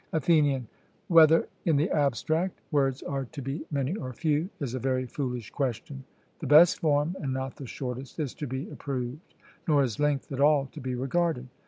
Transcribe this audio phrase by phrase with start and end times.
[0.13, 0.67] ATHENIAN:
[1.09, 5.51] Whether, in the abstract, words are to be many or few, is a very foolish
[5.51, 6.05] question;
[6.39, 9.35] the best form, and not the shortest, is to be approved;
[9.67, 11.49] nor is length at all to be regarded.